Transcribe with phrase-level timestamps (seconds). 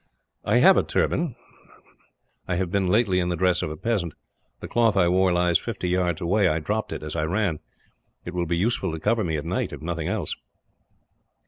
[0.43, 1.35] "I have a turban.
[2.47, 4.15] I have been, lately, in the dress of a peasant.
[4.59, 7.59] The cloth I wore lies fifty yards away; I dropped it as I ran.
[8.25, 10.35] It will be useful to cover me at night, if for nothing else."